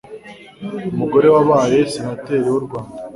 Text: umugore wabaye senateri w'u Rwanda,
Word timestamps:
umugore 0.93 1.27
wabaye 1.35 1.77
senateri 1.93 2.43
w'u 2.53 2.63
Rwanda, 2.65 2.97